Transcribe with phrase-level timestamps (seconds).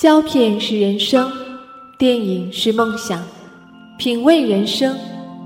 [0.00, 1.30] 胶片是人生，
[1.98, 3.22] 电影是梦想，
[3.98, 4.98] 品味人生，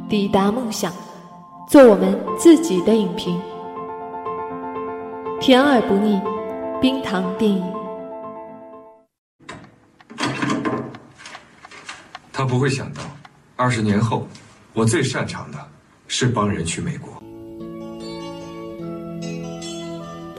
[0.09, 0.95] 抵达梦想，
[1.69, 3.37] 做我们自己的影评，
[5.41, 6.21] 甜而不腻，
[6.81, 7.65] 冰糖电影。
[12.33, 13.03] 他不会想到，
[13.57, 14.25] 二十年后，
[14.73, 15.59] 我最擅长的
[16.07, 17.13] 是帮人去美国。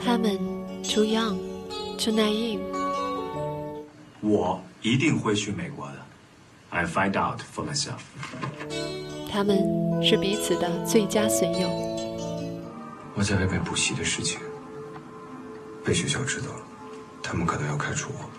[0.02, 0.38] 他们
[0.82, 1.36] too young,
[1.98, 2.75] too naive。
[4.20, 5.94] 我一定会去美国的。
[6.70, 8.00] I find out for myself。
[9.30, 9.58] 他们
[10.02, 11.68] 是彼此的最佳损友。
[13.14, 14.40] 我在外面补习的事情
[15.84, 16.60] 被学校知道了，
[17.22, 18.30] 他们可能要开除我。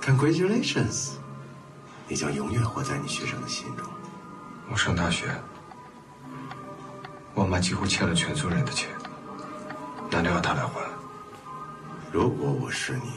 [0.00, 1.10] Congratulations！
[2.08, 3.86] 你将永远活在你学生的心中。
[4.70, 5.26] 我上大学，
[7.34, 8.88] 我妈几乎欠了全村人的钱，
[10.10, 10.80] 难道要她来还？
[12.12, 13.10] 如果我是你，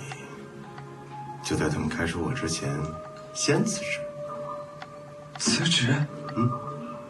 [1.44, 2.70] 就在他们开除我之前，
[3.34, 4.00] 先辞职。
[5.38, 5.94] 辞职？
[6.36, 6.50] 嗯，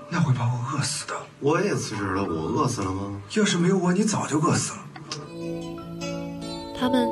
[0.10, 1.14] 那会把我饿死的。
[1.40, 3.22] 我也辞职了，我饿死了吗？
[3.36, 4.80] 要是没有我，你早就饿死了。
[6.80, 7.08] 他们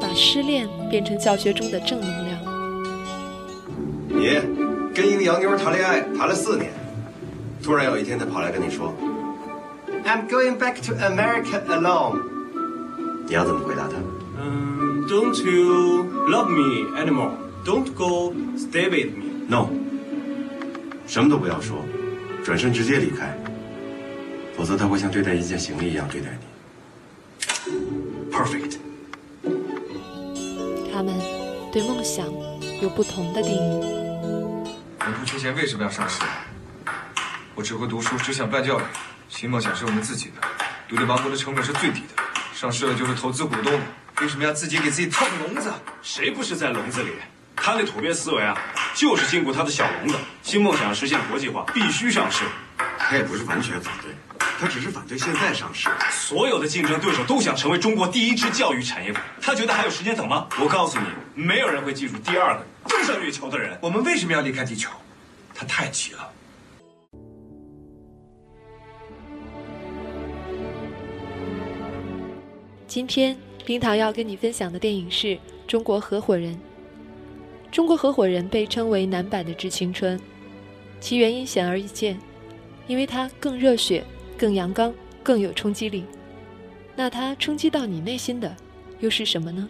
[0.00, 2.40] 把失恋变成教学中的正能量。
[4.08, 4.40] 你
[4.94, 6.72] 跟一个洋妞谈恋爱谈了四年，
[7.62, 8.94] 突然有一天她跑来跟你说
[10.04, 12.22] ，I'm going back to America alone。
[13.26, 13.96] 你要怎么回答他？
[15.10, 17.32] 嗯，Don't you love me anymore?
[17.64, 19.24] Don't go stay with me.
[19.48, 19.68] No，
[21.06, 21.84] 什么都不要说，
[22.44, 23.36] 转身直接离开，
[24.56, 28.32] 否则他会像对待一件行李一样对待你。
[28.32, 28.78] Perfect。
[30.92, 31.14] 他们
[31.72, 32.26] 对梦想
[32.80, 33.84] 有不同的定义。
[35.06, 36.22] 你不缺钱，为什么要上市？
[37.56, 38.82] 我只会读书，只想办教育。
[39.28, 40.34] 新梦想是我们自己的，
[40.88, 42.22] 独立王国的成本是最低的，
[42.52, 43.80] 上市了就是投资股东的。
[44.20, 45.72] 为什么要自己给自己套个笼子？
[46.02, 47.10] 谁不是在笼子里？
[47.56, 48.54] 他那土鳖思维啊，
[48.94, 50.14] 就是禁锢他的小笼子。
[50.42, 52.44] 新梦想实现国际化，必须上市。
[52.98, 54.12] 他也不是完全反对，
[54.58, 55.88] 他只是反对现在上市。
[56.10, 60.46] 所有的竞争对手都想成为中国第一支教育产业股，他觉得还有时间等吗？
[60.60, 61.06] 我告诉你，
[61.42, 63.78] 没有人会记住第二个登上月球的人。
[63.80, 64.90] 我们为什么要离开地球？
[65.54, 66.30] 他太急了。
[72.86, 73.38] 今天
[73.70, 75.28] 樱桃要跟你分享的电影是
[75.68, 76.52] 《中国合伙人》。
[77.70, 80.18] 《中国合伙人》被称为男版的《致青春》，
[80.98, 82.18] 其原因显而易见，
[82.88, 84.04] 因为它更热血、
[84.36, 84.92] 更阳刚、
[85.22, 86.04] 更有冲击力。
[86.96, 88.56] 那它冲击到你内心的
[88.98, 89.68] 又是什么呢？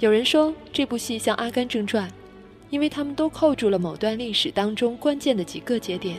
[0.00, 2.08] 有人说这部戏像《阿甘正传》，
[2.68, 6.16] 因为他们都扣住了某段历史当中关键的几个节点，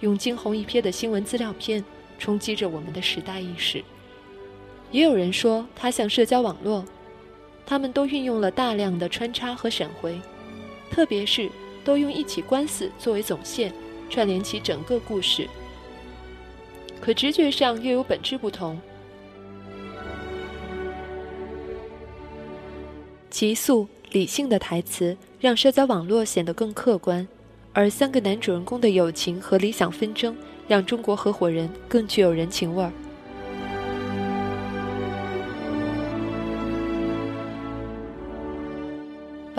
[0.00, 1.82] 用惊鸿一瞥的新闻资料片
[2.18, 3.82] 冲击着我们的时代意识。
[4.92, 6.84] 也有人说它像社交网络，
[7.66, 10.20] 他们都运用了大量的穿插和闪回，
[10.90, 11.50] 特别是
[11.82, 13.72] 都用一起官司作为总线，
[14.10, 15.48] 串联起整个故事。
[17.00, 18.78] 可直觉上又有本质不同。
[23.30, 27.26] 急速理性的台词让社交网络显得更客观，
[27.72, 30.36] 而三个男主人公的友情和理想纷争
[30.68, 32.92] 让中国合伙人更具有人情味儿。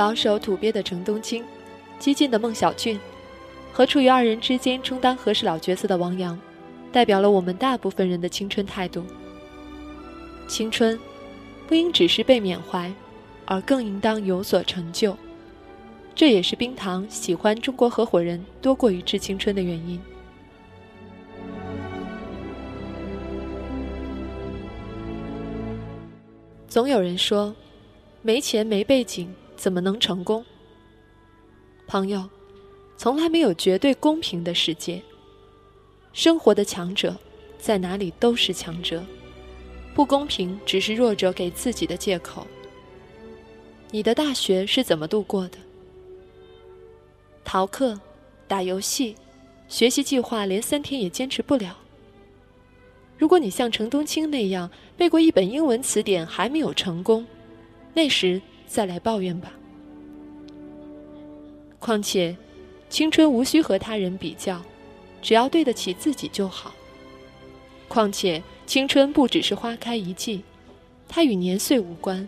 [0.03, 1.46] 保守土鳖的程东青，
[1.97, 3.00] 激进的孟小俊，
[3.72, 6.38] 和处于二人之间充当和事佬角色的王阳，
[6.91, 9.06] 代表了我们大部分人的青春态度。
[10.46, 11.00] 青春，
[11.69, 12.91] 不应只是被缅怀，
[13.46, 15.16] 而更应当有所成就。
[16.14, 20.02] 这也是冰糖喜欢中国合伙人多过于致青春的原因。
[26.68, 27.56] 总有人说，
[28.22, 29.34] 没钱没背景。
[29.63, 30.44] 怎么能成功？
[31.88, 32.29] 朋友，
[32.97, 35.01] 从来没有绝对公平的世界。
[36.12, 37.16] 生活的强者，
[37.57, 39.02] 在哪里都是强者，
[39.96, 42.46] 不公平只是弱者给自己的借口。
[43.90, 45.58] 你的大学是怎么度过的？
[47.46, 47.97] 逃课、
[48.49, 49.16] 打游戏、
[49.70, 51.78] 学习计划连三天也坚持不了。
[53.17, 57.26] 如果你像程冬青那样背过一本英文词典还没有成功，
[57.93, 58.41] 那时。
[58.73, 59.53] 再来抱怨吧。
[61.78, 62.35] 况且，
[62.90, 64.59] 青春无需和他人比较，
[65.22, 66.73] 只要对得起自己就好。
[67.87, 70.43] 况且，青春不只是花开一季，
[71.08, 72.28] 它与年岁无关，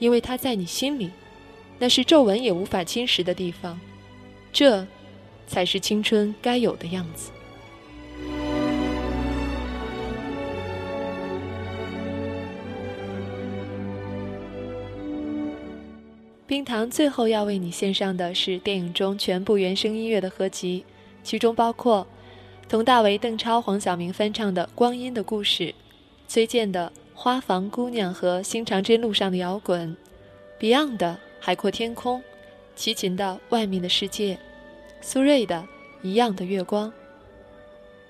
[0.00, 1.12] 因为它在你心里，
[1.78, 3.78] 那是皱纹也无法侵蚀的地方。
[4.52, 4.84] 这，
[5.46, 7.30] 才是青春该有的样子。
[16.46, 20.84] 冰糖最后要为你献上的是电影中全部原声音乐的合集，
[21.24, 22.06] 其中包括
[22.68, 25.64] 佟大为、邓超、黄晓明翻唱的《光阴的故事》，
[26.28, 29.96] 崔健的《花房姑娘》和《新长征路上的摇滚》
[30.62, 32.20] ，Beyond 的《海阔天空》，
[32.76, 34.34] 齐秦的《外面的世界》，
[35.00, 35.56] 苏芮的
[36.06, 36.88] 《一样的月光》。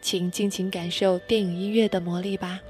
[0.02, 2.60] 请尽情感受电影音乐的魔力吧。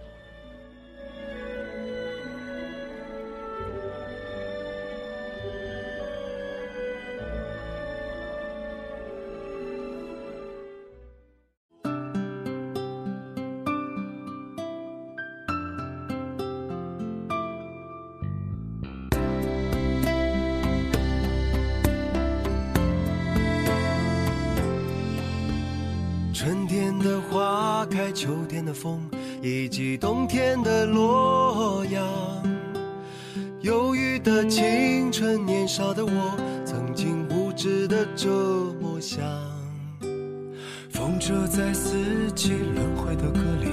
[41.16, 41.96] 风车在四
[42.34, 43.68] 季轮回的歌里，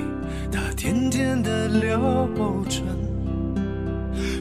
[0.50, 2.30] 它甜甜的流
[2.70, 2.82] 转。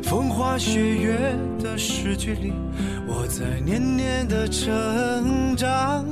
[0.05, 2.53] 风花雪月的诗句里，
[3.09, 6.07] 我在年年的成长。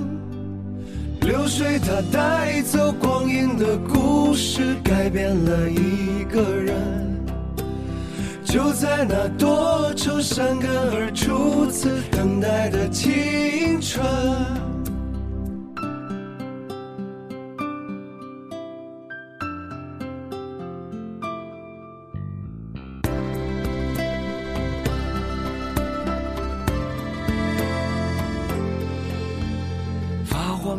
[1.21, 6.75] 流水它带走光阴的故事，改变了一个人。
[8.43, 14.05] 就在那多愁善感而初次等待的青春。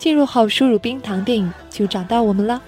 [0.00, 2.58] 进入后输入“冰糖电影”就找到我们了，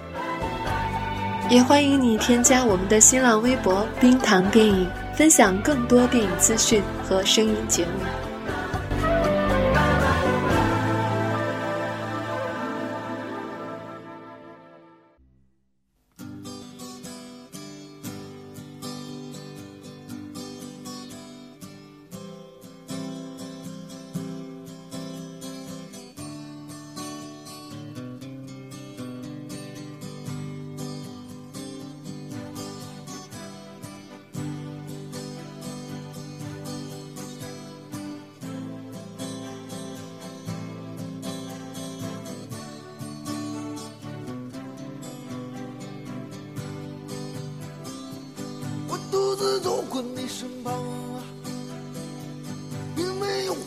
[1.49, 4.87] 也欢迎你添加我们的新浪微博“冰糖电影”，
[5.17, 8.22] 分享更多电影资讯和声音节目。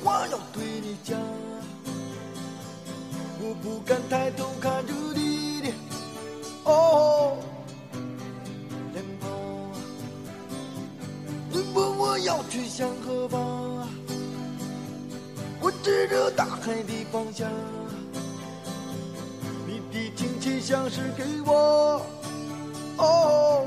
[0.07, 1.19] 我要对你讲。
[3.41, 5.73] 我不敢抬头看着你的
[6.63, 7.37] 哦
[8.93, 9.29] 脸庞。
[11.51, 13.89] 你问我要去向何方？
[15.61, 17.51] 我指着大海的方向。
[19.67, 22.01] 你的亲切像是给我
[22.99, 23.67] 哦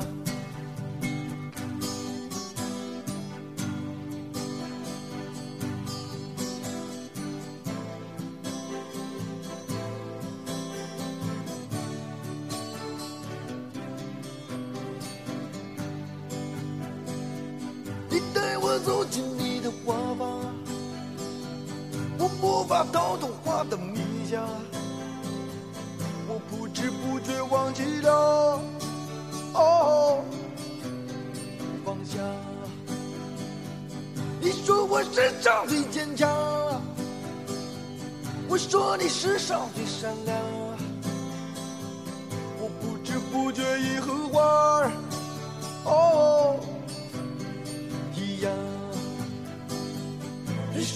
[18.81, 20.53] 走进你的花房，
[22.17, 24.43] 我无法逃脱花的迷香，
[26.27, 28.59] 我不知不觉忘记了
[29.53, 30.23] 哦
[31.85, 32.17] 放下。
[34.39, 36.29] 你说我世上最坚强，
[38.47, 40.37] 我说你世上最善良，
[42.59, 44.91] 我不知不觉已和花儿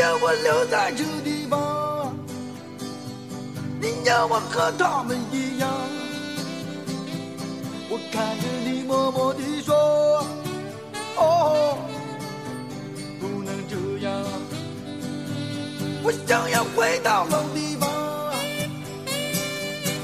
[0.00, 2.16] 要我留在这地方，
[3.78, 5.68] 你要我和他们一样。
[7.90, 10.24] 我看着你默默地说，
[11.16, 11.76] 哦，
[13.20, 14.10] 不能这样。
[16.02, 17.90] 我想要回到老地方，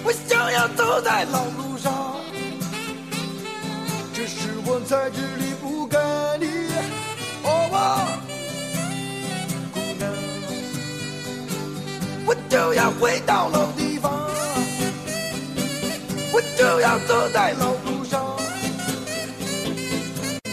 [0.04, 2.20] 我想要走在老路上。
[4.12, 5.98] 这是我在这里不该
[6.36, 6.46] 的，
[7.44, 8.25] 哦
[12.48, 14.12] 就要回到老地方，
[16.32, 18.24] 我就要走在老路上。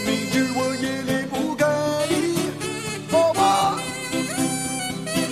[0.04, 1.66] 明知我也离不开
[2.10, 2.50] 你，
[3.10, 3.78] 好吧，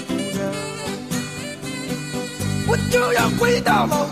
[0.08, 0.40] 姑娘，
[2.68, 4.06] 我就要回到老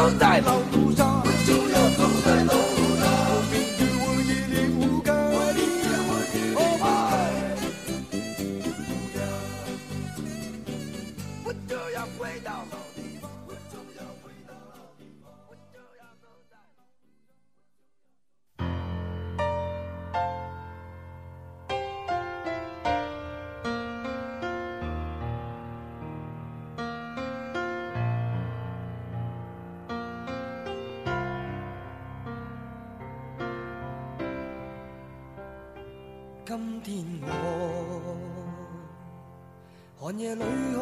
[0.00, 0.89] 就要走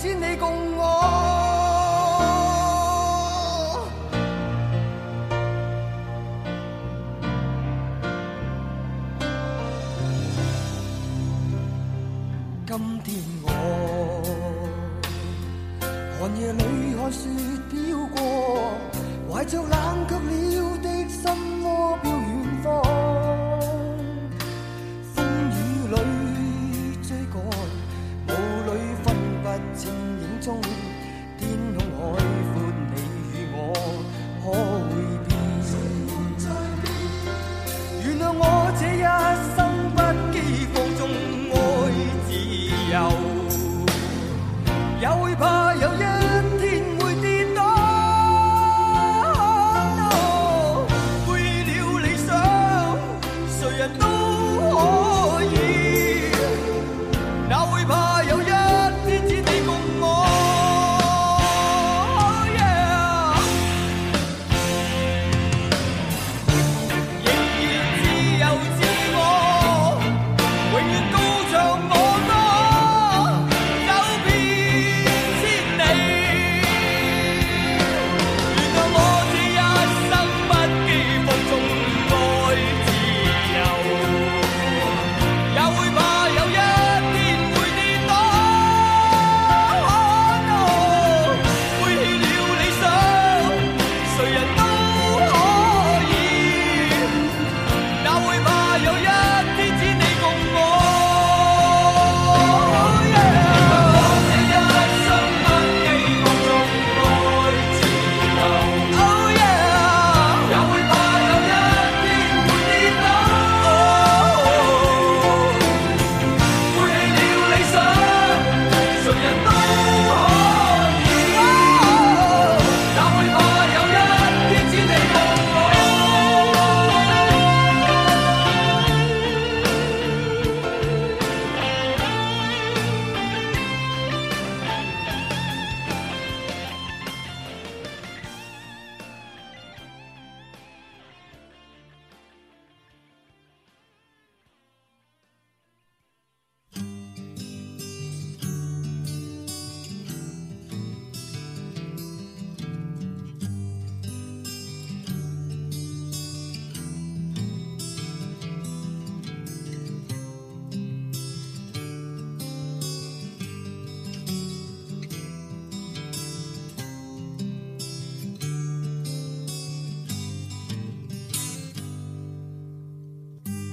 [0.00, 0.69] 千里共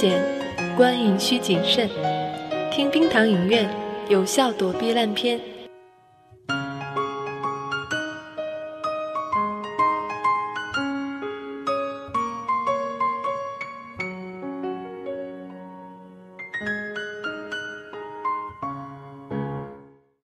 [0.00, 0.18] 险，
[0.78, 1.86] 观影需谨慎。
[2.72, 3.68] 听冰糖影院，
[4.08, 5.38] 有效躲避烂片。